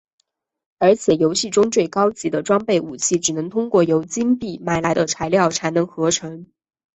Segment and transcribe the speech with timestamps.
[0.79, 6.47] 而且游戏中最高级的装备武器只能通过由金币买来的材料才能合成。